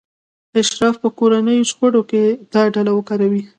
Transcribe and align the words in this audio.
اشراف 0.59 0.95
به 1.01 1.09
کورنیو 1.19 1.67
شخړو 1.69 2.01
کې 2.09 2.23
دا 2.53 2.63
ډله 2.73 2.91
وکاروي. 2.95 3.43